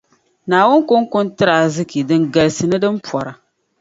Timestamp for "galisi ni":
2.33-2.77